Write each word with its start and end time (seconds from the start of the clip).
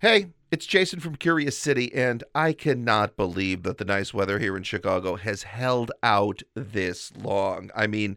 Hey, 0.00 0.28
it's 0.52 0.64
Jason 0.64 1.00
from 1.00 1.16
Curious 1.16 1.58
City, 1.58 1.92
and 1.92 2.22
I 2.32 2.52
cannot 2.52 3.16
believe 3.16 3.64
that 3.64 3.78
the 3.78 3.84
nice 3.84 4.14
weather 4.14 4.38
here 4.38 4.56
in 4.56 4.62
Chicago 4.62 5.16
has 5.16 5.42
held 5.42 5.90
out 6.04 6.44
this 6.54 7.12
long. 7.16 7.72
I 7.74 7.88
mean, 7.88 8.16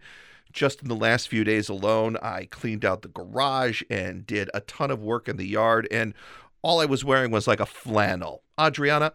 just 0.53 0.83
in 0.83 0.89
the 0.89 0.95
last 0.95 1.27
few 1.27 1.43
days 1.43 1.69
alone, 1.69 2.17
I 2.21 2.45
cleaned 2.51 2.85
out 2.85 3.01
the 3.01 3.07
garage 3.07 3.81
and 3.89 4.27
did 4.27 4.51
a 4.53 4.59
ton 4.61 4.91
of 4.91 5.01
work 5.01 5.27
in 5.27 5.37
the 5.37 5.47
yard, 5.47 5.87
and 5.89 6.13
all 6.61 6.79
I 6.79 6.85
was 6.85 7.03
wearing 7.03 7.31
was 7.31 7.47
like 7.47 7.59
a 7.59 7.65
flannel. 7.65 8.43
Adriana, 8.59 9.11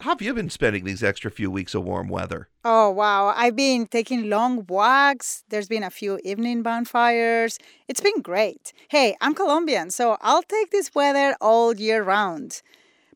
how 0.00 0.10
have 0.10 0.22
you 0.22 0.32
been 0.32 0.48
spending 0.48 0.84
these 0.84 1.02
extra 1.02 1.30
few 1.30 1.50
weeks 1.50 1.74
of 1.74 1.84
warm 1.84 2.08
weather? 2.08 2.48
Oh, 2.64 2.88
wow. 2.90 3.34
I've 3.36 3.54
been 3.54 3.86
taking 3.86 4.30
long 4.30 4.64
walks. 4.66 5.44
There's 5.50 5.68
been 5.68 5.82
a 5.82 5.90
few 5.90 6.18
evening 6.24 6.62
bonfires. 6.62 7.58
It's 7.86 8.00
been 8.00 8.22
great. 8.22 8.72
Hey, 8.88 9.14
I'm 9.20 9.34
Colombian, 9.34 9.90
so 9.90 10.16
I'll 10.22 10.42
take 10.42 10.70
this 10.70 10.94
weather 10.94 11.36
all 11.40 11.76
year 11.76 12.02
round. 12.02 12.62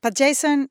But, 0.03 0.15
Jason, 0.15 0.69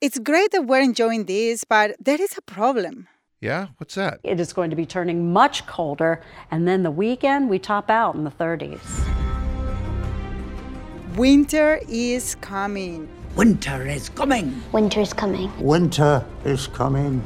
it's 0.00 0.18
great 0.18 0.50
that 0.50 0.66
we're 0.66 0.80
enjoying 0.80 1.26
this, 1.26 1.62
but 1.62 1.94
there 2.00 2.20
is 2.20 2.36
a 2.36 2.42
problem. 2.42 3.06
Yeah? 3.40 3.68
What's 3.76 3.94
that? 3.94 4.18
It 4.24 4.40
is 4.40 4.52
going 4.52 4.70
to 4.70 4.76
be 4.76 4.86
turning 4.86 5.32
much 5.32 5.66
colder, 5.66 6.20
and 6.50 6.66
then 6.66 6.82
the 6.82 6.90
weekend 6.90 7.48
we 7.48 7.60
top 7.60 7.88
out 7.90 8.16
in 8.16 8.24
the 8.24 8.30
30s. 8.32 8.80
Winter 11.16 11.80
is 11.88 12.34
coming. 12.36 13.08
Winter 13.38 13.86
is 13.86 14.08
coming. 14.08 14.60
Winter 14.72 14.98
is 14.98 15.12
coming. 15.12 15.48
Winter 15.64 16.26
is 16.44 16.66
coming. 16.66 17.22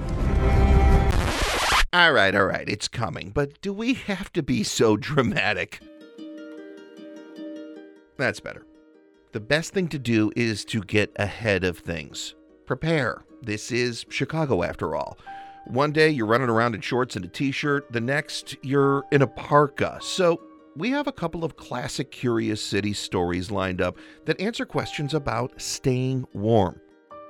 All 1.94 2.12
right, 2.12 2.34
all 2.34 2.44
right, 2.44 2.68
it's 2.68 2.86
coming, 2.86 3.30
but 3.30 3.58
do 3.62 3.72
we 3.72 3.94
have 3.94 4.30
to 4.34 4.42
be 4.42 4.62
so 4.62 4.98
dramatic? 4.98 5.80
That's 8.18 8.40
better. 8.40 8.66
The 9.32 9.40
best 9.40 9.72
thing 9.72 9.88
to 9.88 9.98
do 9.98 10.30
is 10.36 10.66
to 10.66 10.82
get 10.82 11.12
ahead 11.16 11.64
of 11.64 11.78
things. 11.78 12.34
Prepare. 12.66 13.24
This 13.40 13.72
is 13.72 14.04
Chicago, 14.10 14.62
after 14.62 14.94
all. 14.94 15.16
One 15.64 15.92
day 15.92 16.10
you're 16.10 16.26
running 16.26 16.50
around 16.50 16.74
in 16.74 16.82
shorts 16.82 17.16
and 17.16 17.24
a 17.24 17.28
t 17.28 17.52
shirt, 17.52 17.90
the 17.90 18.02
next 18.02 18.54
you're 18.60 19.04
in 19.12 19.22
a 19.22 19.26
parka. 19.26 19.98
So 20.02 20.42
we 20.76 20.90
have 20.90 21.06
a 21.06 21.12
couple 21.12 21.44
of 21.44 21.56
classic 21.56 22.10
Curious 22.10 22.62
City 22.62 22.92
stories 22.92 23.50
lined 23.50 23.80
up 23.80 23.96
that 24.24 24.40
answer 24.40 24.64
questions 24.64 25.14
about 25.14 25.60
staying 25.60 26.26
warm. 26.32 26.80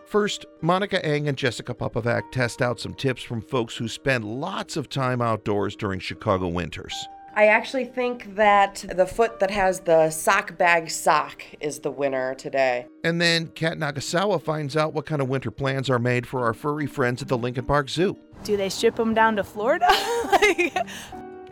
First, 0.07 0.45
Monica 0.61 1.05
Eng 1.05 1.29
and 1.29 1.39
Jessica 1.39 1.75
Pupovac 1.75 2.31
test 2.33 2.61
out 2.61 2.79
some 2.79 2.95
tips 2.95 3.23
from 3.23 3.41
folks 3.41 3.77
who 3.77 3.89
spend 3.89 4.25
lots 4.25 4.77
of 4.77 4.89
time 4.89 5.23
outdoors 5.23 5.75
during 5.75 6.01
Chicago 6.01 6.49
winters. 6.49 6.95
I 7.35 7.47
actually 7.47 7.87
think 7.87 8.35
that 8.35 8.85
the 8.95 9.07
foot 9.07 9.41
that 9.41 9.51
has 9.51 9.81
the 9.81 10.11
sock 10.11 10.59
bag 10.59 10.91
sock 10.91 11.43
is 11.61 11.79
the 11.79 11.91
winner 11.91 12.35
today. 12.35 12.87
And 13.05 13.19
then 13.23 13.47
Kat 13.47 13.79
Nagasawa 13.79 14.43
finds 14.43 14.77
out 14.77 14.93
what 14.93 15.07
kind 15.07 15.23
of 15.23 15.31
winter 15.31 15.51
plans 15.51 15.89
are 15.89 15.99
made 15.99 16.27
for 16.27 16.45
our 16.45 16.53
furry 16.53 16.87
friends 16.87 17.23
at 17.23 17.29
the 17.29 17.39
Lincoln 17.39 17.65
Park 17.65 17.89
Zoo. 17.89 18.19
Do 18.45 18.59
they 18.59 18.69
ship 18.69 18.97
them 18.97 19.15
down 19.15 19.37
to 19.37 19.45
Florida? 19.45 19.87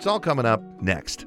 It's 0.00 0.06
all 0.06 0.18
coming 0.18 0.46
up 0.46 0.62
next. 0.80 1.26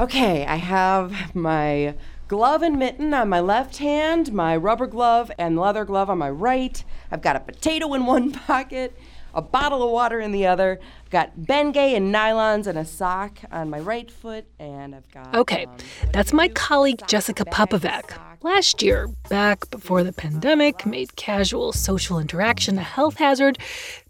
Okay, 0.00 0.46
I 0.46 0.56
have 0.56 1.34
my 1.34 1.94
glove 2.26 2.62
and 2.62 2.78
mitten 2.78 3.12
on 3.12 3.28
my 3.28 3.40
left 3.40 3.76
hand, 3.76 4.32
my 4.32 4.56
rubber 4.56 4.86
glove 4.86 5.30
and 5.36 5.58
leather 5.58 5.84
glove 5.84 6.08
on 6.08 6.16
my 6.16 6.30
right. 6.30 6.82
I've 7.10 7.20
got 7.20 7.36
a 7.36 7.40
potato 7.40 7.92
in 7.92 8.06
one 8.06 8.32
pocket, 8.46 8.96
a 9.34 9.42
bottle 9.42 9.82
of 9.82 9.90
water 9.90 10.18
in 10.18 10.32
the 10.32 10.46
other. 10.46 10.80
I've 11.10 11.12
got 11.12 11.40
Bengay 11.40 11.96
and 11.96 12.14
nylons 12.14 12.68
and 12.68 12.78
a 12.78 12.84
sock 12.84 13.38
on 13.50 13.68
my 13.68 13.80
right 13.80 14.08
foot, 14.08 14.44
and 14.60 14.94
I've 14.94 15.10
got. 15.10 15.34
Okay, 15.34 15.66
um, 15.66 15.76
that's 16.12 16.32
my 16.32 16.46
colleague 16.46 17.02
Jessica 17.08 17.44
Pupovac. 17.46 18.16
Last 18.42 18.80
year, 18.80 19.08
back 19.28 19.68
before 19.70 20.02
the 20.02 20.12
pandemic 20.12 20.86
made 20.86 21.16
casual 21.16 21.72
social 21.72 22.18
interaction 22.18 22.78
a 22.78 22.82
health 22.82 23.16
hazard, 23.16 23.58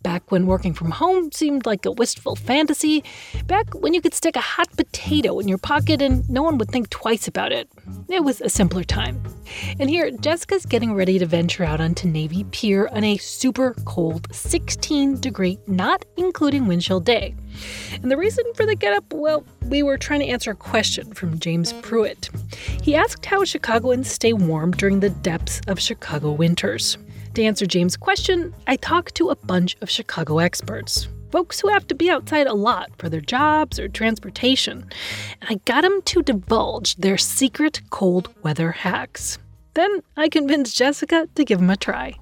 back 0.03 0.31
when 0.31 0.47
working 0.47 0.73
from 0.73 0.93
home 0.93 1.33
seemed 1.33 1.67
like 1.67 1.85
a 1.85 1.91
wistful 1.91 2.37
fantasy, 2.37 3.03
back 3.47 3.75
when 3.75 3.93
you 3.93 4.01
could 4.01 4.15
stick 4.15 4.37
a 4.37 4.41
hot 4.41 4.69
potato 4.77 5.41
in 5.41 5.49
your 5.49 5.59
pocket 5.59 6.01
and 6.01 6.29
no 6.31 6.43
one 6.43 6.59
would 6.59 6.71
think 6.71 6.91
twice 6.91 7.27
about 7.27 7.51
it. 7.51 7.69
It 8.09 8.23
was 8.23 8.41
a 8.41 8.49
simpler 8.49 8.85
time. 8.85 9.21
And 9.81 9.91
here, 9.91 10.13
Jessica's 10.13 10.65
getting 10.65 10.95
ready 10.95 11.19
to 11.19 11.27
venture 11.27 11.65
out 11.65 11.81
onto 11.81 12.07
Navy 12.07 12.45
Pier 12.53 12.89
on 12.93 13.03
a 13.03 13.17
super 13.17 13.75
cold 13.85 14.29
16 14.33 15.21
degree, 15.21 15.59
not 15.67 16.05
including 16.17 16.67
wind 16.67 16.85
chill 16.91 16.99
day. 16.99 17.37
And 18.03 18.11
the 18.11 18.17
reason 18.17 18.45
for 18.55 18.67
the 18.67 18.75
getup, 18.75 19.13
well, 19.13 19.45
we 19.69 19.85
were 19.85 19.97
trying 19.97 20.21
to 20.21 20.27
answer 20.27 20.51
a 20.51 20.57
question 20.57 21.15
from 21.15 21.39
James 21.39 21.73
Pruitt. 21.73 22.31
He 22.83 22.97
asked 22.97 23.25
how 23.25 23.45
Chicagoans 23.45 24.11
stay 24.11 24.33
warm 24.33 24.73
during 24.73 24.99
the 24.99 25.11
depths 25.11 25.61
of 25.69 25.79
Chicago 25.79 26.33
winters. 26.33 26.99
To 27.35 27.45
answer 27.45 27.65
James' 27.65 27.97
question, 27.97 28.53
I 28.67 28.75
talked 28.75 29.15
to 29.15 29.29
a 29.29 29.37
bunch 29.37 29.77
of 29.81 29.89
Chicago 29.89 30.39
experts. 30.39 31.07
Folks 31.31 31.61
who 31.61 31.69
have 31.69 31.87
to 31.87 31.95
be 31.95 32.11
outside 32.11 32.49
a 32.49 32.55
lot 32.55 32.91
for 32.99 33.09
their 33.09 33.21
jobs 33.21 33.79
or 33.79 33.87
transportation. 33.87 34.85
And 35.41 35.49
I 35.49 35.61
got 35.65 35.83
them 35.83 36.03
to 36.07 36.25
divulge 36.25 36.97
their 36.97 37.19
secret 37.19 37.83
cold 37.91 38.35
weather 38.43 38.73
hacks. 38.73 39.39
Then 39.75 40.01
I 40.17 40.29
convinced 40.29 40.77
Jessica 40.77 41.29
to 41.37 41.45
give 41.45 41.61
them 41.61 41.71
a 41.71 41.77
try. 41.77 42.15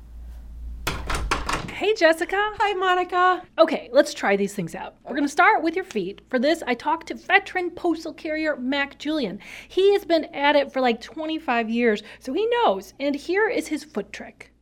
Hey, 1.79 1.95
Jessica. 1.95 2.37
Hi, 2.59 2.75
Monica. 2.75 3.41
Okay, 3.57 3.89
let's 3.93 4.13
try 4.13 4.35
these 4.35 4.53
things 4.53 4.75
out. 4.75 4.97
We're 5.05 5.15
going 5.15 5.23
to 5.23 5.29
start 5.29 5.63
with 5.63 5.77
your 5.77 5.85
feet. 5.85 6.23
For 6.29 6.41
this, 6.41 6.61
I 6.67 6.75
talked 6.75 7.07
to 7.07 7.15
veteran 7.15 7.71
postal 7.71 8.13
carrier 8.13 8.57
Mac 8.57 8.99
Julian. 8.99 9.39
He 9.69 9.93
has 9.93 10.05
been 10.05 10.25
at 10.35 10.57
it 10.57 10.73
for 10.73 10.81
like 10.81 11.01
25 11.01 11.71
years, 11.71 12.03
so 12.19 12.33
he 12.33 12.45
knows. 12.49 12.95
And 12.99 13.15
here 13.15 13.49
is 13.49 13.69
his 13.69 13.85
foot 13.85 14.13
trick. 14.13 14.53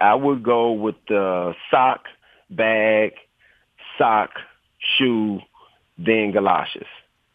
I 0.00 0.14
would 0.14 0.44
go 0.44 0.70
with 0.70 0.94
the 1.08 1.54
sock, 1.72 2.02
bag, 2.50 3.14
sock, 3.98 4.30
shoe, 4.96 5.40
then 5.98 6.30
galoshes. 6.30 6.86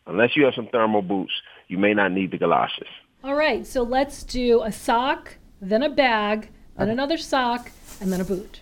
Unless 0.08 0.38
you 0.38 0.46
have 0.46 0.54
some 0.56 0.70
thermal 0.72 1.02
boots, 1.02 1.34
you 1.68 1.78
may 1.78 1.94
not 1.94 2.14
need 2.14 2.32
the 2.32 2.38
galoshes. 2.38 2.88
All 3.22 3.36
right, 3.36 3.68
so 3.68 3.84
let's 3.84 4.24
do 4.24 4.62
a 4.62 4.72
sock, 4.72 5.36
then 5.60 5.84
a 5.84 5.90
bag, 5.90 6.52
then 6.78 6.88
uh-huh. 6.88 6.92
another 6.94 7.18
sock, 7.18 7.70
and 8.00 8.14
then 8.14 8.22
a 8.22 8.26
boot. 8.26 8.62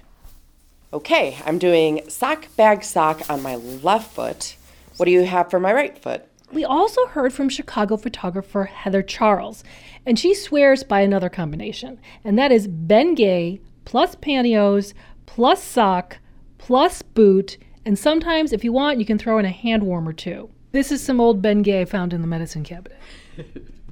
Okay, 0.93 1.39
I'm 1.43 1.57
doing 1.57 2.07
sock, 2.07 2.55
bag, 2.55 2.83
sock 2.83 3.27
on 3.27 3.41
my 3.41 3.55
left 3.55 4.13
foot. 4.13 4.55
What 4.97 5.05
do 5.07 5.11
you 5.11 5.25
have 5.25 5.49
for 5.49 5.59
my 5.59 5.73
right 5.73 5.97
foot? 5.97 6.23
We 6.51 6.63
also 6.63 7.07
heard 7.07 7.33
from 7.33 7.49
Chicago 7.49 7.97
photographer 7.97 8.65
Heather 8.65 9.01
Charles, 9.01 9.63
and 10.05 10.19
she 10.19 10.35
swears 10.35 10.83
by 10.83 11.01
another 11.01 11.29
combination, 11.29 11.99
and 12.23 12.37
that 12.37 12.51
is 12.51 12.67
Bengay 12.67 13.59
plus 13.85 14.15
pantyhose 14.17 14.93
plus 15.25 15.63
sock 15.63 16.19
plus 16.59 17.01
boot, 17.01 17.57
and 17.85 17.97
sometimes, 17.97 18.53
if 18.53 18.63
you 18.63 18.71
want, 18.71 18.99
you 18.99 19.05
can 19.05 19.17
throw 19.17 19.39
in 19.39 19.45
a 19.45 19.49
hand 19.49 19.81
warmer 19.81 20.13
too. 20.13 20.51
This 20.73 20.91
is 20.91 21.03
some 21.03 21.19
old 21.19 21.41
Bengay 21.41 21.89
found 21.89 22.13
in 22.13 22.21
the 22.21 22.27
medicine 22.27 22.63
cabinet, 22.63 22.99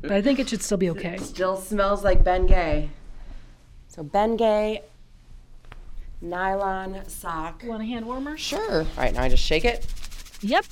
but 0.01 0.12
I 0.12 0.21
think 0.21 0.38
it 0.38 0.50
should 0.50 0.62
still 0.62 0.77
be 0.77 0.92
okay. 0.92 1.18
Still 1.18 1.57
smells 1.57 2.04
like 2.04 2.24
Bengay. 2.24 2.89
So 3.88 4.04
Bengay, 4.04 4.83
nylon 6.21 7.07
sock. 7.07 7.63
Want 7.65 7.81
a 7.81 7.85
hand 7.85 8.06
warmer? 8.06 8.38
Sure. 8.38 8.81
All 8.81 8.88
right, 8.97 9.13
now 9.13 9.23
I 9.23 9.29
just 9.29 9.44
shake 9.44 9.65
it. 9.65 9.85
Yep. 10.41 10.65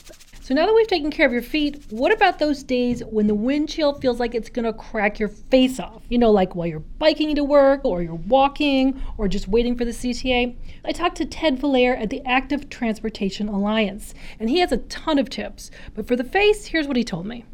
So 0.49 0.55
now 0.55 0.65
that 0.65 0.73
we've 0.73 0.87
taken 0.87 1.11
care 1.11 1.27
of 1.27 1.31
your 1.31 1.43
feet, 1.43 1.85
what 1.91 2.11
about 2.11 2.39
those 2.39 2.63
days 2.63 3.03
when 3.03 3.27
the 3.27 3.35
wind 3.35 3.69
chill 3.69 3.93
feels 3.99 4.19
like 4.19 4.33
it's 4.33 4.49
gonna 4.49 4.73
crack 4.73 5.19
your 5.19 5.29
face 5.29 5.79
off? 5.79 6.01
You 6.09 6.17
know, 6.17 6.31
like 6.31 6.55
while 6.55 6.65
you're 6.65 6.79
biking 6.79 7.35
to 7.35 7.43
work, 7.43 7.85
or 7.85 8.01
you're 8.01 8.15
walking, 8.15 8.99
or 9.19 9.27
just 9.27 9.47
waiting 9.47 9.77
for 9.77 9.85
the 9.85 9.91
CTA. 9.91 10.55
I 10.83 10.91
talked 10.91 11.17
to 11.17 11.25
Ted 11.25 11.59
Villaire 11.59 11.95
at 11.95 12.09
the 12.09 12.25
Active 12.25 12.67
Transportation 12.71 13.47
Alliance, 13.47 14.15
and 14.39 14.49
he 14.49 14.57
has 14.57 14.71
a 14.71 14.77
ton 14.77 15.19
of 15.19 15.29
tips. 15.29 15.69
But 15.93 16.07
for 16.07 16.15
the 16.15 16.23
face, 16.23 16.65
here's 16.65 16.87
what 16.87 16.97
he 16.97 17.03
told 17.03 17.27
me. 17.27 17.45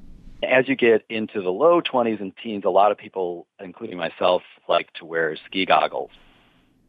As 0.42 0.69
you 0.69 0.77
get 0.77 1.03
into 1.09 1.42
the 1.42 1.50
low 1.50 1.81
20s 1.81 2.21
and 2.21 2.31
teens, 2.42 2.63
a 2.65 2.69
lot 2.69 2.94
of 2.94 2.97
people, 2.97 3.45
including 3.59 3.97
myself, 3.97 4.42
like 4.69 4.94
to 4.94 5.06
wear 5.06 5.36
ski 5.47 5.65
goggles. 5.65 6.12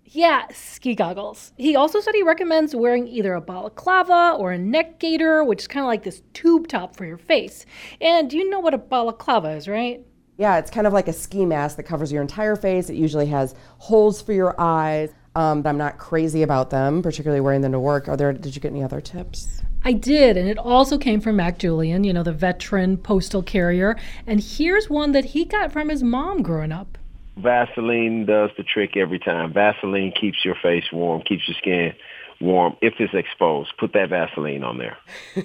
Yeah, 0.09 0.47
ski 0.53 0.95
goggles. 0.95 1.53
He 1.57 1.75
also 1.75 2.01
said 2.01 2.15
he 2.15 2.23
recommends 2.23 2.75
wearing 2.75 3.09
either 3.09 3.35
a 3.35 3.41
balaclava 3.41 4.37
or 4.39 4.53
a 4.53 4.59
neck 4.59 5.01
gaiter, 5.01 5.43
which 5.43 5.63
is 5.63 5.67
kind 5.67 5.85
of 5.85 5.89
like 5.89 6.05
this 6.05 6.23
tube 6.33 6.69
top 6.69 6.97
for 6.97 7.05
your 7.05 7.19
face. 7.19 7.67
And 8.01 8.33
you 8.33 8.49
know 8.49 8.61
what 8.61 8.73
a 8.73 8.79
balaclava 8.79 9.51
is, 9.51 9.67
right? 9.67 10.07
Yeah, 10.39 10.59
it's 10.59 10.71
kind 10.71 10.87
of 10.87 10.93
like 10.93 11.09
a 11.09 11.13
ski 11.13 11.45
mask 11.45 11.77
that 11.77 11.85
covers 11.85 12.13
your 12.13 12.23
entire 12.23 12.57
face. 12.57 12.89
It 12.89 12.97
usually 12.97 13.27
has 13.27 13.55
holes 13.79 14.23
for 14.23 14.33
your 14.33 14.59
eyes. 14.61 15.11
Um, 15.35 15.61
but 15.61 15.69
I'm 15.69 15.77
not 15.77 15.99
crazy 15.99 16.43
about 16.43 16.71
them, 16.71 17.03
particularly 17.03 17.43
wearing 17.43 17.61
them 17.61 17.73
to 17.73 17.81
work. 17.81 18.09
Are 18.09 18.17
there? 18.17 18.33
Did 18.33 18.55
you 18.55 18.63
get 18.63 18.71
any 18.71 18.83
other 18.83 19.03
tips? 19.03 19.61
I 19.85 19.93
did, 19.93 20.39
and 20.39 20.49
it 20.49 20.57
also 20.57 20.97
came 20.97 21.21
from 21.21 21.37
Mac 21.37 21.59
Julian, 21.59 22.05
you 22.05 22.13
know, 22.15 22.23
the 22.23 22.33
veteran 22.33 22.97
postal 22.97 23.43
carrier. 23.43 23.97
And 24.27 24.41
here's 24.41 24.89
one 24.89 25.13
that 25.13 25.27
he 25.27 25.45
got 25.45 25.73
from 25.73 25.91
his 25.91 26.03
mom 26.03 26.43
growing 26.43 26.73
up. 26.73 26.97
Vaseline 27.37 28.25
does 28.25 28.51
the 28.57 28.63
trick 28.63 28.97
every 28.97 29.19
time. 29.19 29.53
Vaseline 29.53 30.13
keeps 30.13 30.45
your 30.45 30.57
face 30.63 30.85
warm, 30.93 31.23
keeps 31.23 31.47
your 31.47 31.57
skin 31.57 31.93
warm 32.41 32.77
if 32.81 32.95
it's 32.99 33.15
exposed. 33.15 33.73
Put 33.79 33.93
that 33.93 34.09
Vaseline 34.11 34.65
on 34.65 34.79
there. 34.79 34.97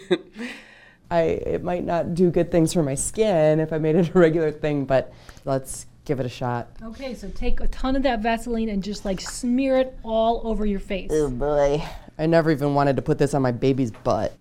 I 1.11 1.21
it 1.21 1.63
might 1.63 1.83
not 1.83 2.13
do 2.13 2.31
good 2.31 2.51
things 2.51 2.73
for 2.73 2.83
my 2.83 2.95
skin 2.95 3.59
if 3.59 3.73
I 3.73 3.77
made 3.77 3.95
it 3.95 4.15
a 4.15 4.19
regular 4.19 4.51
thing, 4.51 4.85
but 4.85 5.13
let's 5.43 5.85
give 6.05 6.19
it 6.19 6.25
a 6.25 6.29
shot. 6.29 6.69
Okay, 6.81 7.13
so 7.13 7.29
take 7.29 7.59
a 7.59 7.67
ton 7.67 7.95
of 7.95 8.03
that 8.03 8.21
Vaseline 8.21 8.69
and 8.69 8.81
just 8.81 9.03
like 9.03 9.19
smear 9.19 9.77
it 9.77 9.97
all 10.03 10.41
over 10.45 10.65
your 10.65 10.79
face. 10.79 11.11
Oh 11.13 11.29
boy. 11.29 11.83
I 12.17 12.25
never 12.27 12.51
even 12.51 12.73
wanted 12.73 12.95
to 12.95 13.01
put 13.01 13.17
this 13.17 13.33
on 13.33 13.41
my 13.41 13.51
baby's 13.51 13.91
butt. 13.91 14.33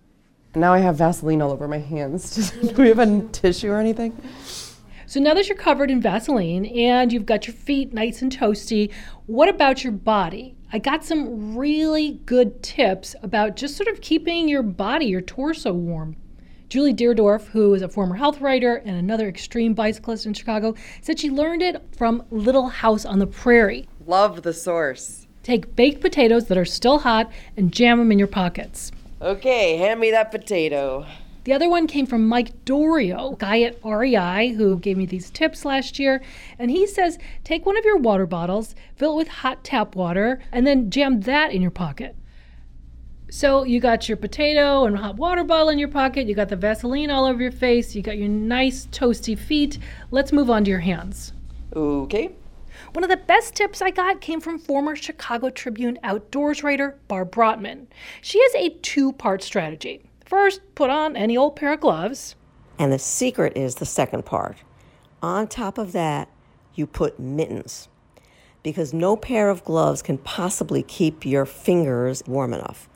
Now 0.55 0.73
I 0.73 0.79
have 0.79 0.97
Vaseline 0.97 1.41
all 1.41 1.51
over 1.51 1.67
my 1.67 1.79
hands. 1.79 2.51
do 2.61 2.73
we 2.81 2.89
have 2.89 2.99
a 2.99 3.21
tissue 3.31 3.69
or 3.69 3.79
anything? 3.79 4.17
So 5.11 5.19
now 5.19 5.33
that 5.33 5.49
you're 5.49 5.57
covered 5.57 5.91
in 5.91 5.99
Vaseline 5.99 6.65
and 6.65 7.11
you've 7.11 7.25
got 7.25 7.45
your 7.45 7.53
feet 7.53 7.91
nice 7.93 8.21
and 8.21 8.31
toasty, 8.31 8.93
what 9.25 9.49
about 9.49 9.83
your 9.83 9.91
body? 9.91 10.55
I 10.71 10.79
got 10.79 11.03
some 11.03 11.57
really 11.57 12.21
good 12.25 12.63
tips 12.63 13.13
about 13.21 13.57
just 13.57 13.75
sort 13.75 13.89
of 13.89 13.99
keeping 13.99 14.47
your 14.47 14.63
body, 14.63 15.07
your 15.07 15.19
torso 15.19 15.73
warm. 15.73 16.15
Julie 16.69 16.93
Deardorff, 16.93 17.47
who 17.47 17.73
is 17.73 17.81
a 17.81 17.89
former 17.89 18.15
health 18.15 18.39
writer 18.39 18.77
and 18.85 18.95
another 18.95 19.27
extreme 19.27 19.73
bicyclist 19.73 20.25
in 20.25 20.33
Chicago, 20.33 20.75
said 21.01 21.19
she 21.19 21.29
learned 21.29 21.61
it 21.61 21.83
from 21.97 22.23
Little 22.31 22.69
House 22.69 23.03
on 23.03 23.19
the 23.19 23.27
Prairie. 23.27 23.89
Love 24.07 24.43
the 24.43 24.53
source. 24.53 25.27
Take 25.43 25.75
baked 25.75 25.99
potatoes 25.99 26.45
that 26.45 26.57
are 26.57 26.63
still 26.63 26.99
hot 26.99 27.29
and 27.57 27.73
jam 27.73 27.97
them 27.97 28.13
in 28.13 28.17
your 28.17 28.29
pockets. 28.29 28.93
Okay, 29.21 29.75
hand 29.75 29.99
me 29.99 30.11
that 30.11 30.31
potato. 30.31 31.05
The 31.43 31.53
other 31.53 31.69
one 31.69 31.87
came 31.87 32.05
from 32.05 32.27
Mike 32.27 32.65
Dorio, 32.65 33.35
guy 33.39 33.61
at 33.61 33.83
REI, 33.83 34.53
who 34.53 34.77
gave 34.77 34.95
me 34.95 35.07
these 35.07 35.31
tips 35.31 35.65
last 35.65 35.97
year. 35.97 36.21
And 36.59 36.69
he 36.69 36.85
says 36.85 37.17
take 37.43 37.65
one 37.65 37.77
of 37.77 37.85
your 37.85 37.97
water 37.97 38.27
bottles, 38.27 38.75
fill 38.95 39.13
it 39.13 39.17
with 39.17 39.27
hot 39.27 39.63
tap 39.63 39.95
water, 39.95 40.39
and 40.51 40.67
then 40.67 40.91
jam 40.91 41.21
that 41.21 41.51
in 41.51 41.61
your 41.61 41.71
pocket. 41.71 42.15
So 43.31 43.63
you 43.63 43.79
got 43.79 44.07
your 44.07 44.17
potato 44.17 44.85
and 44.85 44.97
hot 44.97 45.15
water 45.15 45.43
bottle 45.43 45.69
in 45.69 45.79
your 45.79 45.87
pocket, 45.87 46.27
you 46.27 46.35
got 46.35 46.49
the 46.49 46.55
Vaseline 46.55 47.09
all 47.09 47.25
over 47.25 47.41
your 47.41 47.51
face, 47.51 47.95
you 47.95 48.01
got 48.01 48.17
your 48.17 48.27
nice 48.27 48.87
toasty 48.87 49.39
feet. 49.39 49.79
Let's 50.11 50.33
move 50.33 50.49
on 50.49 50.65
to 50.65 50.69
your 50.69 50.81
hands. 50.81 51.33
Okay. 51.73 52.31
One 52.93 53.03
of 53.03 53.09
the 53.09 53.17
best 53.17 53.55
tips 53.55 53.81
I 53.81 53.89
got 53.89 54.21
came 54.21 54.41
from 54.41 54.59
former 54.59 54.95
Chicago 54.95 55.49
Tribune 55.49 55.97
outdoors 56.03 56.61
writer 56.61 56.99
Barb 57.07 57.31
Brotman. 57.31 57.87
She 58.21 58.41
has 58.41 58.53
a 58.55 58.77
two 58.81 59.13
part 59.13 59.41
strategy. 59.41 60.03
First, 60.31 60.61
put 60.75 60.89
on 60.89 61.17
any 61.17 61.35
old 61.35 61.57
pair 61.57 61.73
of 61.73 61.81
gloves. 61.81 62.37
And 62.79 62.89
the 62.89 62.99
secret 62.99 63.51
is 63.57 63.75
the 63.75 63.85
second 63.85 64.23
part. 64.23 64.55
On 65.21 65.45
top 65.45 65.77
of 65.77 65.91
that, 65.91 66.29
you 66.73 66.87
put 66.87 67.19
mittens 67.19 67.89
because 68.63 68.93
no 68.93 69.17
pair 69.17 69.49
of 69.49 69.65
gloves 69.65 70.01
can 70.01 70.17
possibly 70.17 70.83
keep 70.83 71.25
your 71.25 71.45
fingers 71.45 72.23
warm 72.25 72.53
enough. 72.53 72.87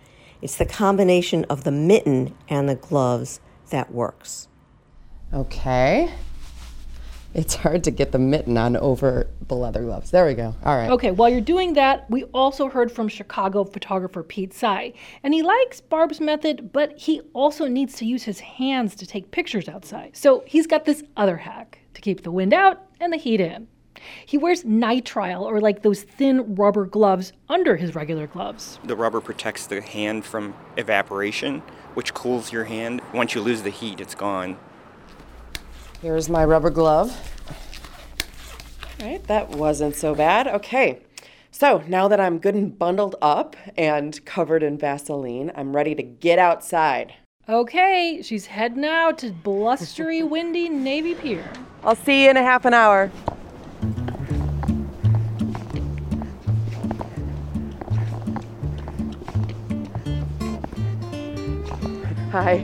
It's 0.42 0.56
the 0.56 0.66
combination 0.66 1.44
of 1.50 1.66
the 1.66 1.74
mitten 1.74 2.34
and 2.48 2.70
the 2.70 2.76
gloves 2.76 3.42
that 3.70 3.92
works. 3.92 4.48
Okay. 5.34 6.14
It's 7.36 7.54
hard 7.54 7.84
to 7.84 7.92
get 7.92 8.14
the 8.14 8.18
mitten 8.18 8.58
on 8.58 8.78
over 8.78 9.28
the 9.50 9.56
leather 9.56 9.84
gloves. 9.84 10.10
There 10.10 10.26
we 10.26 10.36
go. 10.36 10.56
All 10.64 10.78
right. 10.78 10.90
Okay, 10.90 11.12
while 11.12 11.28
you're 11.30 11.42
doing 11.42 11.74
that, 11.74 12.10
we 12.10 12.24
also 12.26 12.70
heard 12.70 12.90
from 12.90 13.10
Chicago 13.10 13.66
photographer 13.66 14.24
Pete 14.24 14.54
Tsai. 14.54 14.94
And 15.22 15.34
he 15.34 15.44
likes 15.44 15.82
Barb's 15.82 16.22
method, 16.22 16.72
but 16.72 16.98
he 16.98 17.20
also 17.34 17.68
needs 17.68 17.96
to 17.96 18.06
use 18.06 18.24
his 18.24 18.40
hands 18.40 18.96
to 18.96 19.06
take 19.06 19.32
pictures 19.32 19.68
outside. 19.68 20.16
So 20.16 20.46
he's 20.48 20.66
got 20.66 20.86
this 20.86 21.04
other 21.18 21.36
hack 21.36 21.80
to 21.94 22.00
keep 22.00 22.24
the 22.24 22.32
wind 22.32 22.54
out 22.54 22.84
and 23.02 23.12
the 23.12 23.18
heat 23.18 23.42
in. 23.42 23.68
He 24.26 24.38
wears 24.38 24.64
nitrile 24.64 25.42
or 25.42 25.60
like 25.60 25.82
those 25.82 26.04
thin 26.04 26.56
rubber 26.56 26.86
gloves 26.86 27.34
under 27.50 27.76
his 27.76 27.96
regular 27.96 28.28
gloves. 28.28 28.80
The 28.86 28.96
rubber 28.96 29.20
protects 29.20 29.68
the 29.68 29.82
hand 29.82 30.24
from 30.24 30.56
evaporation, 30.78 31.62
which 31.96 32.14
cools 32.14 32.54
your 32.54 32.64
hand. 32.64 33.02
Once 33.14 33.36
you 33.36 33.42
lose 33.42 33.62
the 33.62 33.70
heat, 33.72 34.00
it's 34.00 34.16
gone. 34.16 34.58
Here's 36.06 36.30
my 36.30 36.46
rubber 36.46 36.70
glove. 36.70 37.10
All 39.02 39.08
right, 39.08 39.24
that 39.24 39.50
wasn't 39.50 39.96
so 39.96 40.14
bad. 40.14 40.48
Okay. 40.48 41.02
So 41.50 41.84
now 41.88 42.08
that 42.10 42.20
I'm 42.20 42.38
good 42.38 42.54
and 42.54 42.78
bundled 42.78 43.16
up 43.24 43.56
and 43.76 44.24
covered 44.24 44.62
in 44.62 44.78
Vaseline, 44.78 45.52
I'm 45.56 45.76
ready 45.76 45.96
to 45.96 46.04
get 46.04 46.38
outside. 46.38 47.16
Okay, 47.50 48.22
she's 48.22 48.46
heading 48.46 48.86
out 48.86 49.18
to 49.18 49.32
blustery, 49.32 50.22
windy 50.32 50.70
Navy 50.70 51.16
Pier. 51.16 51.52
I'll 51.84 51.96
see 51.96 52.26
you 52.26 52.30
in 52.30 52.38
a 52.38 52.44
half 52.44 52.66
an 52.66 52.76
hour. 52.76 53.10
Hi. 62.32 62.64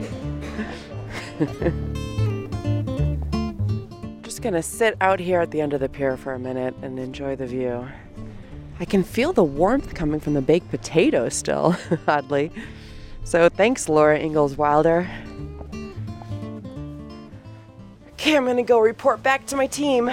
Just 4.42 4.50
gonna 4.50 4.62
sit 4.64 4.96
out 5.00 5.20
here 5.20 5.40
at 5.40 5.52
the 5.52 5.60
end 5.60 5.72
of 5.72 5.78
the 5.78 5.88
pier 5.88 6.16
for 6.16 6.34
a 6.34 6.38
minute 6.38 6.74
and 6.82 6.98
enjoy 6.98 7.36
the 7.36 7.46
view. 7.46 7.86
I 8.80 8.84
can 8.84 9.04
feel 9.04 9.32
the 9.32 9.44
warmth 9.44 9.94
coming 9.94 10.18
from 10.18 10.34
the 10.34 10.42
baked 10.42 10.68
potato 10.68 11.28
still, 11.28 11.76
oddly. 12.08 12.50
So 13.22 13.48
thanks, 13.48 13.88
Laura 13.88 14.18
Ingalls 14.18 14.56
Wilder. 14.56 15.08
Okay, 18.14 18.36
I'm 18.36 18.44
gonna 18.44 18.64
go 18.64 18.80
report 18.80 19.22
back 19.22 19.46
to 19.46 19.54
my 19.54 19.68
team. 19.68 20.10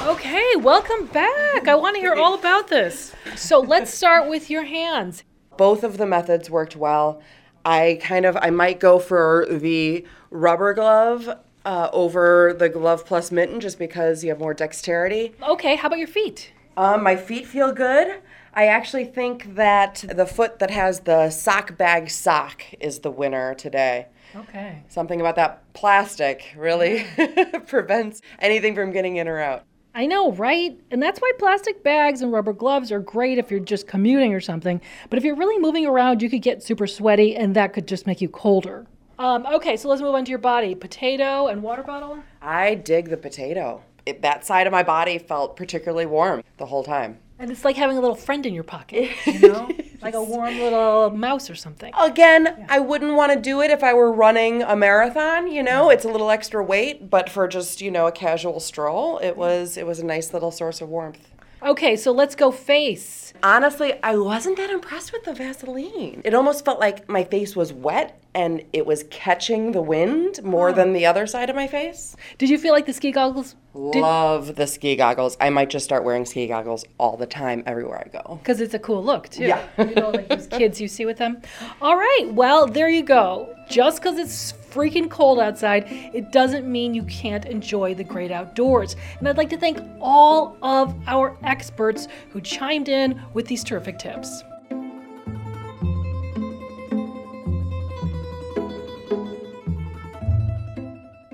Okay, 0.00 0.56
welcome 0.56 1.06
back. 1.06 1.68
I 1.68 1.76
want 1.76 1.94
to 1.94 2.00
hear 2.00 2.14
all 2.14 2.34
about 2.34 2.66
this. 2.66 3.14
So 3.36 3.60
let's 3.60 3.94
start 3.94 4.28
with 4.28 4.50
your 4.50 4.64
hands. 4.64 5.22
Both 5.56 5.84
of 5.84 5.96
the 5.96 6.06
methods 6.06 6.50
worked 6.50 6.74
well. 6.74 7.22
I 7.64 7.98
kind 8.02 8.26
of 8.26 8.36
I 8.40 8.50
might 8.50 8.80
go 8.80 8.98
for 8.98 9.46
the 9.50 10.04
rubber 10.30 10.74
glove 10.74 11.28
uh, 11.64 11.88
over 11.92 12.54
the 12.58 12.68
glove 12.68 13.06
plus 13.06 13.30
mitten 13.30 13.60
just 13.60 13.78
because 13.78 14.24
you 14.24 14.30
have 14.30 14.38
more 14.38 14.54
dexterity. 14.54 15.32
Okay, 15.42 15.76
how 15.76 15.88
about 15.88 15.98
your 15.98 16.08
feet? 16.08 16.52
Um, 16.76 17.02
my 17.02 17.16
feet 17.16 17.46
feel 17.46 17.72
good. 17.72 18.22
I 18.54 18.66
actually 18.66 19.04
think 19.04 19.54
that 19.54 20.04
the 20.12 20.26
foot 20.26 20.58
that 20.58 20.70
has 20.70 21.00
the 21.00 21.30
sock 21.30 21.76
bag 21.76 22.10
sock 22.10 22.62
is 22.80 23.00
the 23.00 23.10
winner 23.10 23.54
today. 23.54 24.06
Okay. 24.34 24.82
Something 24.88 25.20
about 25.20 25.36
that 25.36 25.72
plastic 25.72 26.54
really 26.56 27.04
prevents 27.66 28.22
anything 28.38 28.74
from 28.74 28.92
getting 28.92 29.16
in 29.16 29.28
or 29.28 29.38
out. 29.38 29.64
I 29.94 30.06
know, 30.06 30.32
right? 30.32 30.78
And 30.90 31.02
that's 31.02 31.20
why 31.20 31.32
plastic 31.38 31.82
bags 31.82 32.22
and 32.22 32.32
rubber 32.32 32.52
gloves 32.52 32.92
are 32.92 33.00
great 33.00 33.38
if 33.38 33.50
you're 33.50 33.60
just 33.60 33.88
commuting 33.88 34.32
or 34.32 34.40
something. 34.40 34.80
But 35.08 35.18
if 35.18 35.24
you're 35.24 35.36
really 35.36 35.58
moving 35.58 35.84
around, 35.84 36.22
you 36.22 36.30
could 36.30 36.42
get 36.42 36.62
super 36.62 36.86
sweaty, 36.86 37.34
and 37.34 37.56
that 37.56 37.72
could 37.72 37.88
just 37.88 38.06
make 38.06 38.20
you 38.20 38.28
colder. 38.28 38.86
Um, 39.18 39.46
okay, 39.46 39.76
so 39.76 39.88
let's 39.88 40.00
move 40.00 40.14
on 40.14 40.24
to 40.24 40.30
your 40.30 40.38
body. 40.38 40.74
Potato 40.74 41.48
and 41.48 41.62
water 41.62 41.82
bottle? 41.82 42.22
I 42.40 42.76
dig 42.76 43.10
the 43.10 43.16
potato. 43.16 43.82
It, 44.06 44.22
that 44.22 44.46
side 44.46 44.66
of 44.66 44.70
my 44.70 44.82
body 44.82 45.18
felt 45.18 45.56
particularly 45.56 46.06
warm 46.06 46.42
the 46.56 46.66
whole 46.66 46.84
time. 46.84 47.18
And 47.40 47.50
it's 47.50 47.64
like 47.64 47.76
having 47.76 47.96
a 47.96 48.00
little 48.00 48.14
friend 48.14 48.44
in 48.44 48.52
your 48.52 48.64
pocket, 48.64 49.10
you 49.24 49.38
know? 49.52 49.70
like 50.02 50.12
a 50.12 50.22
warm 50.22 50.58
little 50.58 51.08
mouse 51.10 51.48
or 51.48 51.54
something. 51.54 51.90
Again, 51.98 52.44
yeah. 52.44 52.66
I 52.68 52.80
wouldn't 52.80 53.14
want 53.14 53.32
to 53.32 53.40
do 53.40 53.62
it 53.62 53.70
if 53.70 53.82
I 53.82 53.94
were 53.94 54.12
running 54.12 54.62
a 54.62 54.76
marathon, 54.76 55.50
you 55.50 55.62
know? 55.62 55.88
It's 55.88 56.04
a 56.04 56.08
little 56.08 56.30
extra 56.30 56.62
weight, 56.62 57.08
but 57.08 57.30
for 57.30 57.48
just, 57.48 57.80
you 57.80 57.90
know, 57.90 58.06
a 58.06 58.12
casual 58.12 58.60
stroll, 58.60 59.18
it 59.18 59.38
was 59.38 59.78
it 59.78 59.86
was 59.86 60.00
a 60.00 60.04
nice 60.04 60.34
little 60.34 60.50
source 60.50 60.82
of 60.82 60.90
warmth. 60.90 61.29
Okay, 61.62 61.96
so 61.96 62.10
let's 62.12 62.34
go 62.34 62.50
face. 62.50 63.32
Honestly, 63.42 63.92
I 64.02 64.16
wasn't 64.16 64.56
that 64.56 64.70
impressed 64.70 65.12
with 65.12 65.24
the 65.24 65.34
Vaseline. 65.34 66.22
It 66.24 66.34
almost 66.34 66.64
felt 66.64 66.80
like 66.80 67.08
my 67.08 67.24
face 67.24 67.54
was 67.54 67.72
wet 67.72 68.20
and 68.34 68.62
it 68.72 68.86
was 68.86 69.04
catching 69.10 69.72
the 69.72 69.82
wind 69.82 70.42
more 70.42 70.70
oh. 70.70 70.72
than 70.72 70.92
the 70.92 71.04
other 71.06 71.26
side 71.26 71.50
of 71.50 71.56
my 71.56 71.66
face. 71.66 72.16
Did 72.38 72.48
you 72.48 72.58
feel 72.58 72.72
like 72.72 72.86
the 72.86 72.92
ski 72.92 73.10
goggles? 73.10 73.56
Did... 73.74 74.00
Love 74.00 74.56
the 74.56 74.66
ski 74.66 74.96
goggles. 74.96 75.36
I 75.40 75.50
might 75.50 75.68
just 75.68 75.84
start 75.84 76.04
wearing 76.04 76.24
ski 76.24 76.46
goggles 76.46 76.84
all 76.98 77.16
the 77.16 77.26
time, 77.26 77.62
everywhere 77.66 78.04
I 78.06 78.08
go. 78.08 78.36
Because 78.36 78.60
it's 78.60 78.74
a 78.74 78.78
cool 78.78 79.02
look, 79.04 79.28
too. 79.28 79.44
Yeah. 79.44 79.66
you 79.78 79.94
know, 79.94 80.10
like 80.10 80.28
those 80.28 80.46
kids 80.46 80.80
you 80.80 80.88
see 80.88 81.04
with 81.04 81.18
them. 81.18 81.42
All 81.82 81.96
right, 81.96 82.26
well, 82.30 82.66
there 82.66 82.88
you 82.88 83.02
go. 83.02 83.54
Just 83.68 84.00
because 84.00 84.18
it's 84.18 84.52
freaking 84.70 85.10
cold 85.10 85.38
outside, 85.38 85.84
it 85.88 86.32
doesn't 86.32 86.70
mean 86.70 86.94
you 86.94 87.04
can't 87.04 87.44
enjoy 87.44 87.94
the 87.94 88.04
great 88.04 88.30
outdoors. 88.30 88.96
And 89.18 89.28
I'd 89.28 89.36
like 89.36 89.50
to 89.50 89.58
thank 89.58 89.78
all 90.00 90.56
of 90.62 90.94
our 91.06 91.36
experts 91.42 92.08
who 92.30 92.40
chimed 92.40 92.88
in 92.88 93.20
with 93.34 93.46
these 93.46 93.64
terrific 93.64 93.98
tips. 93.98 94.44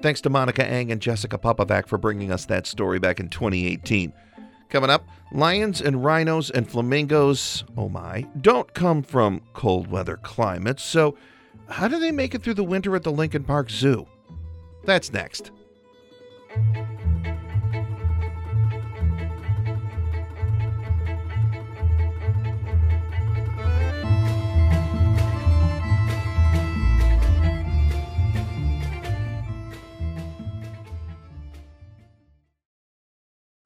Thanks 0.02 0.20
to 0.20 0.30
Monica 0.30 0.64
Eng 0.64 0.92
and 0.92 1.00
Jessica 1.00 1.36
Pupovac 1.36 1.88
for 1.88 1.98
bringing 1.98 2.30
us 2.30 2.44
that 2.44 2.66
story 2.66 3.00
back 3.00 3.18
in 3.18 3.28
2018. 3.28 4.12
Coming 4.68 4.90
up, 4.90 5.08
lions 5.32 5.80
and 5.80 6.04
rhinos 6.04 6.50
and 6.50 6.70
flamingos, 6.70 7.64
oh 7.76 7.88
my, 7.88 8.26
don't 8.40 8.72
come 8.74 9.02
from 9.02 9.42
cold 9.52 9.88
weather 9.88 10.16
climates, 10.16 10.82
so 10.82 11.16
how 11.68 11.88
do 11.88 11.98
they 11.98 12.12
make 12.12 12.34
it 12.34 12.42
through 12.42 12.54
the 12.54 12.64
winter 12.64 12.94
at 12.96 13.02
the 13.02 13.12
Lincoln 13.12 13.44
Park 13.44 13.70
Zoo? 13.70 14.06
That's 14.84 15.12
next. 15.12 15.50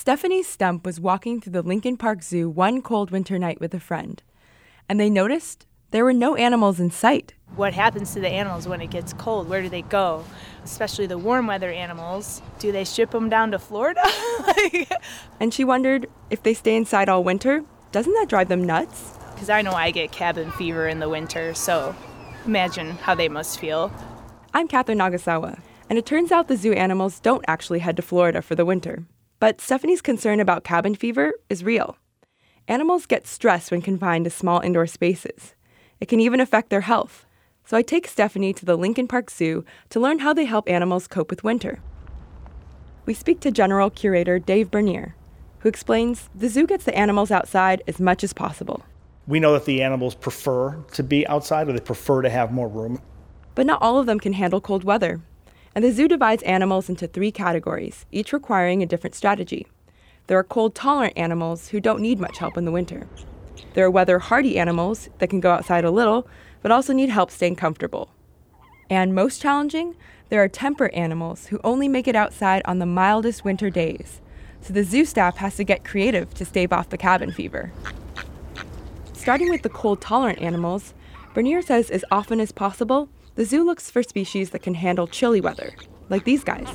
Stephanie 0.00 0.42
Stump 0.42 0.86
was 0.86 0.98
walking 0.98 1.42
through 1.42 1.52
the 1.52 1.60
Lincoln 1.60 1.98
Park 1.98 2.22
Zoo 2.22 2.48
one 2.48 2.80
cold 2.80 3.10
winter 3.10 3.38
night 3.38 3.60
with 3.60 3.74
a 3.74 3.78
friend, 3.78 4.22
and 4.88 4.98
they 4.98 5.10
noticed 5.10 5.66
there 5.90 6.06
were 6.06 6.14
no 6.14 6.36
animals 6.36 6.80
in 6.80 6.90
sight. 6.90 7.34
What 7.54 7.74
happens 7.74 8.14
to 8.14 8.20
the 8.20 8.30
animals 8.30 8.66
when 8.66 8.80
it 8.80 8.90
gets 8.90 9.12
cold? 9.12 9.46
Where 9.46 9.60
do 9.60 9.68
they 9.68 9.82
go? 9.82 10.24
Especially 10.64 11.06
the 11.06 11.18
warm 11.18 11.46
weather 11.46 11.70
animals. 11.70 12.40
Do 12.58 12.72
they 12.72 12.82
ship 12.82 13.10
them 13.10 13.28
down 13.28 13.50
to 13.50 13.58
Florida? 13.58 14.00
and 15.38 15.52
she 15.52 15.64
wondered 15.64 16.06
if 16.30 16.42
they 16.42 16.54
stay 16.54 16.76
inside 16.76 17.10
all 17.10 17.22
winter, 17.22 17.62
doesn't 17.92 18.14
that 18.14 18.30
drive 18.30 18.48
them 18.48 18.64
nuts? 18.64 19.18
Because 19.34 19.50
I 19.50 19.60
know 19.60 19.72
I 19.72 19.90
get 19.90 20.12
cabin 20.12 20.50
fever 20.52 20.88
in 20.88 21.00
the 21.00 21.10
winter, 21.10 21.52
so 21.52 21.94
imagine 22.46 22.92
how 22.92 23.14
they 23.14 23.28
must 23.28 23.60
feel. 23.60 23.92
I'm 24.54 24.66
Catherine 24.66 24.96
Nagasawa, 24.96 25.60
and 25.90 25.98
it 25.98 26.06
turns 26.06 26.32
out 26.32 26.48
the 26.48 26.56
zoo 26.56 26.72
animals 26.72 27.20
don't 27.20 27.44
actually 27.46 27.80
head 27.80 27.96
to 27.96 28.02
Florida 28.02 28.40
for 28.40 28.54
the 28.54 28.64
winter. 28.64 29.04
But 29.40 29.58
Stephanie's 29.58 30.02
concern 30.02 30.38
about 30.38 30.64
cabin 30.64 30.94
fever 30.94 31.32
is 31.48 31.64
real. 31.64 31.96
Animals 32.68 33.06
get 33.06 33.26
stressed 33.26 33.70
when 33.70 33.80
confined 33.80 34.26
to 34.26 34.30
small 34.30 34.60
indoor 34.60 34.86
spaces. 34.86 35.54
It 35.98 36.08
can 36.08 36.20
even 36.20 36.40
affect 36.40 36.68
their 36.68 36.82
health. 36.82 37.24
So 37.64 37.74
I 37.74 37.80
take 37.80 38.06
Stephanie 38.06 38.52
to 38.52 38.66
the 38.66 38.76
Lincoln 38.76 39.08
Park 39.08 39.30
Zoo 39.30 39.64
to 39.88 39.98
learn 39.98 40.18
how 40.18 40.34
they 40.34 40.44
help 40.44 40.68
animals 40.68 41.06
cope 41.06 41.30
with 41.30 41.42
winter. 41.42 41.80
We 43.06 43.14
speak 43.14 43.40
to 43.40 43.50
General 43.50 43.88
Curator 43.88 44.38
Dave 44.38 44.70
Bernier, 44.70 45.16
who 45.60 45.70
explains 45.70 46.28
the 46.34 46.50
zoo 46.50 46.66
gets 46.66 46.84
the 46.84 46.96
animals 46.96 47.30
outside 47.30 47.82
as 47.88 47.98
much 47.98 48.22
as 48.22 48.34
possible. 48.34 48.84
We 49.26 49.40
know 49.40 49.54
that 49.54 49.64
the 49.64 49.82
animals 49.82 50.14
prefer 50.14 50.74
to 50.92 51.02
be 51.02 51.26
outside 51.28 51.66
or 51.66 51.72
they 51.72 51.80
prefer 51.80 52.20
to 52.20 52.28
have 52.28 52.52
more 52.52 52.68
room. 52.68 53.00
But 53.54 53.64
not 53.64 53.80
all 53.80 53.98
of 53.98 54.04
them 54.04 54.20
can 54.20 54.34
handle 54.34 54.60
cold 54.60 54.84
weather 54.84 55.22
and 55.74 55.84
the 55.84 55.92
zoo 55.92 56.08
divides 56.08 56.42
animals 56.42 56.88
into 56.88 57.06
three 57.06 57.30
categories, 57.30 58.06
each 58.10 58.32
requiring 58.32 58.82
a 58.82 58.86
different 58.86 59.14
strategy. 59.14 59.66
There 60.26 60.38
are 60.38 60.44
cold 60.44 60.74
tolerant 60.74 61.16
animals 61.16 61.68
who 61.68 61.80
don't 61.80 62.00
need 62.00 62.20
much 62.20 62.38
help 62.38 62.56
in 62.56 62.64
the 62.64 62.72
winter. 62.72 63.06
There 63.74 63.84
are 63.84 63.90
weather 63.90 64.18
hardy 64.18 64.58
animals 64.58 65.08
that 65.18 65.30
can 65.30 65.40
go 65.40 65.52
outside 65.52 65.84
a 65.84 65.90
little, 65.90 66.28
but 66.62 66.72
also 66.72 66.92
need 66.92 67.10
help 67.10 67.30
staying 67.30 67.56
comfortable. 67.56 68.10
And 68.88 69.14
most 69.14 69.40
challenging, 69.40 69.96
there 70.28 70.42
are 70.42 70.48
temperate 70.48 70.94
animals 70.94 71.46
who 71.46 71.60
only 71.62 71.88
make 71.88 72.08
it 72.08 72.16
outside 72.16 72.62
on 72.64 72.78
the 72.78 72.86
mildest 72.86 73.44
winter 73.44 73.70
days. 73.70 74.20
So 74.60 74.72
the 74.72 74.84
zoo 74.84 75.04
staff 75.04 75.36
has 75.38 75.56
to 75.56 75.64
get 75.64 75.84
creative 75.84 76.34
to 76.34 76.44
stave 76.44 76.72
off 76.72 76.90
the 76.90 76.98
cabin 76.98 77.32
fever. 77.32 77.72
Starting 79.12 79.50
with 79.50 79.62
the 79.62 79.68
cold 79.68 80.00
tolerant 80.00 80.40
animals, 80.40 80.94
Bernier 81.34 81.62
says 81.62 81.90
as 81.90 82.04
often 82.10 82.40
as 82.40 82.52
possible, 82.52 83.08
the 83.40 83.46
zoo 83.46 83.64
looks 83.64 83.90
for 83.90 84.02
species 84.02 84.50
that 84.50 84.58
can 84.58 84.74
handle 84.74 85.06
chilly 85.06 85.40
weather, 85.40 85.72
like 86.10 86.24
these 86.24 86.44
guys. 86.44 86.68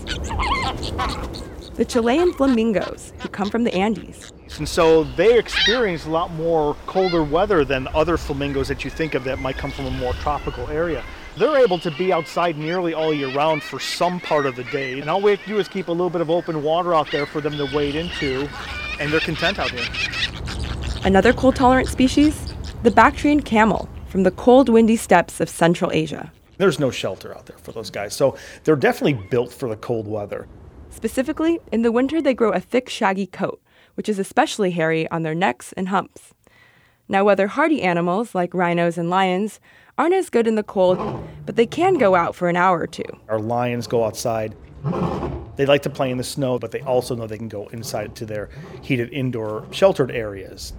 The 1.75 1.85
Chilean 1.87 2.33
flamingos, 2.33 3.13
who 3.19 3.29
come 3.29 3.51
from 3.51 3.65
the 3.65 3.75
Andes. 3.75 4.33
And 4.57 4.67
so 4.67 5.03
they 5.03 5.37
experience 5.37 6.07
a 6.07 6.09
lot 6.09 6.31
more 6.31 6.75
colder 6.87 7.23
weather 7.23 7.63
than 7.63 7.87
other 7.89 8.17
flamingos 8.17 8.67
that 8.69 8.83
you 8.83 8.89
think 8.89 9.13
of 9.13 9.23
that 9.25 9.37
might 9.37 9.57
come 9.57 9.69
from 9.69 9.85
a 9.85 9.91
more 9.91 10.13
tropical 10.13 10.67
area. 10.71 11.03
They're 11.37 11.63
able 11.63 11.77
to 11.77 11.91
be 11.91 12.11
outside 12.11 12.57
nearly 12.57 12.95
all 12.95 13.13
year 13.13 13.31
round 13.31 13.61
for 13.61 13.79
some 13.79 14.19
part 14.19 14.47
of 14.47 14.55
the 14.55 14.63
day. 14.63 14.99
And 14.99 15.07
all 15.07 15.21
we 15.21 15.29
have 15.29 15.43
to 15.43 15.47
do 15.47 15.59
is 15.59 15.67
keep 15.67 15.87
a 15.87 15.91
little 15.91 16.09
bit 16.09 16.21
of 16.21 16.31
open 16.31 16.63
water 16.63 16.95
out 16.95 17.11
there 17.11 17.27
for 17.27 17.41
them 17.41 17.57
to 17.57 17.69
wade 17.75 17.93
into, 17.93 18.49
and 18.99 19.13
they're 19.13 19.19
content 19.19 19.59
out 19.59 19.69
here. 19.69 19.85
Another 21.03 21.31
cold 21.31 21.57
tolerant 21.57 21.89
species? 21.89 22.55
The 22.81 22.89
Bactrian 22.89 23.43
camel 23.43 23.87
from 24.07 24.23
the 24.23 24.31
cold, 24.31 24.69
windy 24.69 24.95
steppes 24.95 25.39
of 25.39 25.47
Central 25.47 25.91
Asia. 25.91 26.31
There's 26.57 26.79
no 26.79 26.91
shelter 26.91 27.35
out 27.35 27.45
there 27.45 27.57
for 27.57 27.71
those 27.71 27.89
guys. 27.89 28.13
So 28.13 28.37
they're 28.63 28.75
definitely 28.75 29.27
built 29.29 29.51
for 29.51 29.69
the 29.69 29.75
cold 29.75 30.07
weather. 30.07 30.47
Specifically, 30.89 31.59
in 31.71 31.81
the 31.81 31.91
winter, 31.91 32.21
they 32.21 32.33
grow 32.33 32.51
a 32.51 32.59
thick, 32.59 32.89
shaggy 32.89 33.27
coat, 33.27 33.61
which 33.95 34.07
is 34.07 34.19
especially 34.19 34.71
hairy 34.71 35.09
on 35.11 35.23
their 35.23 35.35
necks 35.35 35.73
and 35.73 35.89
humps. 35.89 36.33
Now, 37.07 37.25
weather 37.25 37.47
hardy 37.47 37.81
animals 37.81 38.33
like 38.33 38.53
rhinos 38.53 38.97
and 38.97 39.09
lions 39.09 39.59
aren't 39.97 40.15
as 40.15 40.29
good 40.29 40.47
in 40.47 40.55
the 40.55 40.63
cold, 40.63 40.97
but 41.45 41.55
they 41.55 41.67
can 41.67 41.95
go 41.95 42.15
out 42.15 42.35
for 42.35 42.49
an 42.49 42.55
hour 42.55 42.79
or 42.79 42.87
two. 42.87 43.03
Our 43.29 43.39
lions 43.39 43.87
go 43.87 44.05
outside. 44.05 44.55
They 45.55 45.65
like 45.65 45.83
to 45.83 45.89
play 45.89 46.11
in 46.11 46.17
the 46.17 46.23
snow, 46.23 46.59
but 46.59 46.71
they 46.71 46.81
also 46.81 47.15
know 47.15 47.27
they 47.27 47.37
can 47.37 47.47
go 47.47 47.67
inside 47.67 48.15
to 48.15 48.25
their 48.25 48.49
heated 48.81 49.11
indoor 49.13 49.65
sheltered 49.71 50.11
areas. 50.11 50.73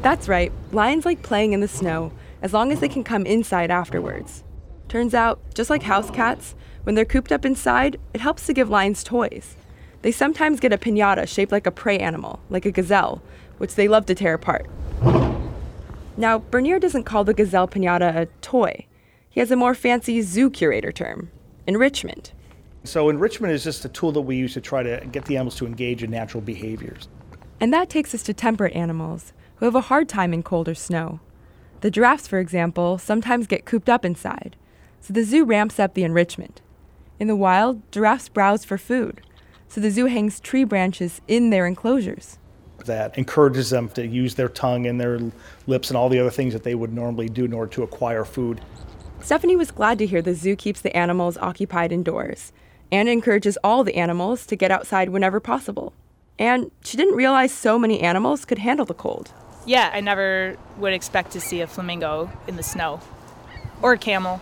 That's 0.00 0.28
right. 0.28 0.52
Lions 0.72 1.04
like 1.04 1.22
playing 1.22 1.52
in 1.52 1.60
the 1.60 1.68
snow 1.68 2.12
as 2.42 2.52
long 2.52 2.70
as 2.72 2.80
they 2.80 2.88
can 2.88 3.04
come 3.04 3.26
inside 3.26 3.70
afterwards. 3.70 4.44
Turns 4.88 5.14
out, 5.14 5.40
just 5.54 5.70
like 5.70 5.82
house 5.82 6.10
cats, 6.10 6.54
when 6.84 6.94
they're 6.94 7.04
cooped 7.04 7.32
up 7.32 7.44
inside, 7.44 7.98
it 8.14 8.20
helps 8.20 8.46
to 8.46 8.52
give 8.52 8.70
lions 8.70 9.02
toys. 9.02 9.56
They 10.02 10.12
sometimes 10.12 10.60
get 10.60 10.72
a 10.72 10.78
pinata 10.78 11.26
shaped 11.26 11.50
like 11.50 11.66
a 11.66 11.72
prey 11.72 11.98
animal, 11.98 12.40
like 12.48 12.64
a 12.64 12.70
gazelle, 12.70 13.22
which 13.58 13.74
they 13.74 13.88
love 13.88 14.06
to 14.06 14.14
tear 14.14 14.34
apart. 14.34 14.66
Now, 16.16 16.38
Bernier 16.38 16.78
doesn't 16.78 17.04
call 17.04 17.24
the 17.24 17.34
gazelle 17.34 17.66
pinata 17.66 18.16
a 18.16 18.26
toy. 18.40 18.86
He 19.28 19.40
has 19.40 19.50
a 19.50 19.56
more 19.56 19.74
fancy 19.74 20.22
zoo 20.22 20.48
curator 20.48 20.92
term 20.92 21.30
enrichment. 21.66 22.32
So, 22.84 23.08
enrichment 23.08 23.52
is 23.52 23.64
just 23.64 23.84
a 23.84 23.88
tool 23.88 24.12
that 24.12 24.20
we 24.20 24.36
use 24.36 24.54
to 24.54 24.60
try 24.60 24.84
to 24.84 25.04
get 25.10 25.24
the 25.24 25.36
animals 25.36 25.56
to 25.56 25.66
engage 25.66 26.04
in 26.04 26.10
natural 26.10 26.40
behaviors. 26.40 27.08
And 27.60 27.72
that 27.72 27.90
takes 27.90 28.14
us 28.14 28.22
to 28.22 28.32
temperate 28.32 28.76
animals 28.76 29.32
who 29.56 29.64
have 29.64 29.74
a 29.74 29.80
hard 29.82 30.08
time 30.08 30.32
in 30.32 30.44
cold 30.44 30.68
or 30.68 30.74
snow. 30.74 31.18
The 31.80 31.90
giraffes, 31.90 32.28
for 32.28 32.38
example, 32.38 32.98
sometimes 32.98 33.46
get 33.46 33.64
cooped 33.64 33.88
up 33.88 34.04
inside, 34.04 34.56
so 35.06 35.12
the 35.12 35.22
zoo 35.22 35.44
ramps 35.44 35.78
up 35.78 35.94
the 35.94 36.02
enrichment. 36.02 36.60
In 37.20 37.28
the 37.28 37.36
wild, 37.36 37.80
giraffes 37.92 38.28
browse 38.28 38.64
for 38.64 38.76
food, 38.76 39.20
so 39.68 39.80
the 39.80 39.92
zoo 39.92 40.06
hangs 40.06 40.40
tree 40.40 40.64
branches 40.64 41.20
in 41.28 41.50
their 41.50 41.64
enclosures. 41.64 42.38
That 42.86 43.16
encourages 43.16 43.70
them 43.70 43.88
to 43.90 44.04
use 44.04 44.34
their 44.34 44.48
tongue 44.48 44.84
and 44.84 45.00
their 45.00 45.20
lips 45.68 45.90
and 45.90 45.96
all 45.96 46.08
the 46.08 46.18
other 46.18 46.30
things 46.30 46.52
that 46.54 46.64
they 46.64 46.74
would 46.74 46.92
normally 46.92 47.28
do 47.28 47.44
in 47.44 47.52
order 47.52 47.70
to 47.74 47.84
acquire 47.84 48.24
food. 48.24 48.60
Stephanie 49.20 49.54
was 49.54 49.70
glad 49.70 49.98
to 49.98 50.06
hear 50.06 50.20
the 50.20 50.34
zoo 50.34 50.56
keeps 50.56 50.80
the 50.80 50.96
animals 50.96 51.36
occupied 51.36 51.92
indoors 51.92 52.52
and 52.90 53.08
encourages 53.08 53.56
all 53.62 53.84
the 53.84 53.94
animals 53.94 54.44
to 54.46 54.56
get 54.56 54.72
outside 54.72 55.10
whenever 55.10 55.38
possible. 55.38 55.92
And 56.36 56.72
she 56.82 56.96
didn't 56.96 57.14
realize 57.14 57.52
so 57.52 57.78
many 57.78 58.00
animals 58.00 58.44
could 58.44 58.58
handle 58.58 58.84
the 58.84 58.94
cold. 58.94 59.30
Yeah, 59.66 59.88
I 59.92 60.00
never 60.00 60.56
would 60.78 60.94
expect 60.94 61.30
to 61.32 61.40
see 61.40 61.60
a 61.60 61.68
flamingo 61.68 62.28
in 62.48 62.56
the 62.56 62.64
snow 62.64 63.00
or 63.82 63.92
a 63.92 63.98
camel. 63.98 64.40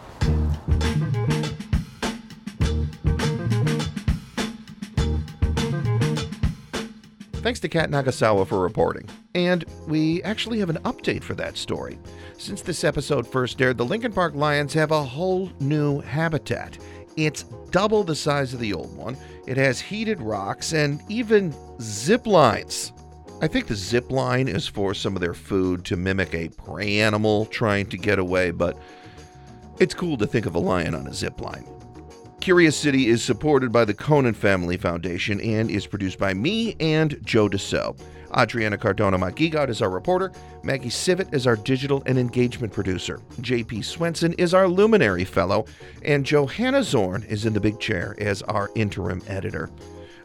Thanks 7.44 7.60
to 7.60 7.68
Kat 7.68 7.90
Nagasawa 7.90 8.46
for 8.46 8.62
reporting. 8.62 9.06
And 9.34 9.66
we 9.86 10.22
actually 10.22 10.60
have 10.60 10.70
an 10.70 10.78
update 10.78 11.22
for 11.22 11.34
that 11.34 11.58
story. 11.58 11.98
Since 12.38 12.62
this 12.62 12.84
episode 12.84 13.26
first 13.26 13.60
aired, 13.60 13.76
the 13.76 13.84
Lincoln 13.84 14.14
Park 14.14 14.34
Lions 14.34 14.72
have 14.72 14.92
a 14.92 15.02
whole 15.02 15.52
new 15.60 16.00
habitat. 16.00 16.78
It's 17.18 17.42
double 17.70 18.02
the 18.02 18.14
size 18.14 18.54
of 18.54 18.60
the 18.60 18.72
old 18.72 18.96
one. 18.96 19.18
It 19.46 19.58
has 19.58 19.78
heated 19.78 20.22
rocks 20.22 20.72
and 20.72 21.02
even 21.10 21.54
zip 21.82 22.26
lines. 22.26 22.94
I 23.42 23.46
think 23.46 23.66
the 23.66 23.74
zip 23.74 24.10
line 24.10 24.48
is 24.48 24.66
for 24.66 24.94
some 24.94 25.14
of 25.14 25.20
their 25.20 25.34
food 25.34 25.84
to 25.84 25.96
mimic 25.96 26.32
a 26.34 26.48
prey 26.48 27.00
animal 27.00 27.44
trying 27.44 27.90
to 27.90 27.98
get 27.98 28.18
away, 28.18 28.52
but 28.52 28.78
it's 29.78 29.92
cool 29.92 30.16
to 30.16 30.26
think 30.26 30.46
of 30.46 30.54
a 30.54 30.58
lion 30.58 30.94
on 30.94 31.08
a 31.08 31.12
zip 31.12 31.42
line. 31.42 31.66
Curious 32.44 32.76
City 32.76 33.08
is 33.08 33.24
supported 33.24 33.72
by 33.72 33.86
the 33.86 33.94
Conan 33.94 34.34
Family 34.34 34.76
Foundation 34.76 35.40
and 35.40 35.70
is 35.70 35.86
produced 35.86 36.18
by 36.18 36.34
me 36.34 36.76
and 36.78 37.18
Joe 37.24 37.48
DeCeault. 37.48 37.98
Adriana 38.36 38.76
Cardona 38.76 39.16
Maguigad 39.16 39.70
is 39.70 39.80
our 39.80 39.88
reporter. 39.88 40.30
Maggie 40.62 40.90
Sivit 40.90 41.32
is 41.32 41.46
our 41.46 41.56
digital 41.56 42.02
and 42.04 42.18
engagement 42.18 42.70
producer. 42.70 43.22
JP 43.40 43.82
Swenson 43.82 44.34
is 44.34 44.52
our 44.52 44.68
luminary 44.68 45.24
fellow. 45.24 45.64
And 46.02 46.26
Johanna 46.26 46.82
Zorn 46.82 47.22
is 47.22 47.46
in 47.46 47.54
the 47.54 47.60
big 47.60 47.80
chair 47.80 48.14
as 48.18 48.42
our 48.42 48.70
interim 48.74 49.22
editor. 49.26 49.70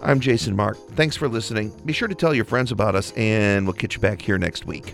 I'm 0.01 0.19
Jason 0.19 0.57
Marck. 0.57 0.75
Thanks 0.95 1.15
for 1.15 1.29
listening. 1.29 1.71
Be 1.85 1.93
sure 1.93 2.09
to 2.09 2.15
tell 2.15 2.33
your 2.33 2.43
friends 2.43 2.73
about 2.73 2.95
us, 2.95 3.13
and 3.15 3.65
we'll 3.65 3.75
catch 3.75 3.95
you 3.95 4.01
back 4.01 4.21
here 4.21 4.37
next 4.37 4.65
week. 4.65 4.93